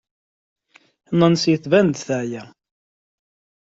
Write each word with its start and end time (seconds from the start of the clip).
Nancy 1.19 1.51
tettban-d 1.57 1.95
teɛya. 2.07 2.43